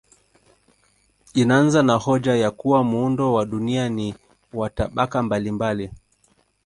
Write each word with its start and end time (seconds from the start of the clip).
Inaanza 1.33 1.83
na 1.83 1.93
hoja 1.95 2.35
ya 2.35 2.51
kuwa 2.51 2.83
muundo 2.83 3.33
wa 3.33 3.45
dunia 3.45 3.89
ni 3.89 4.15
wa 4.53 4.69
tabaka 4.69 5.23
mbalimbali. 5.23 5.91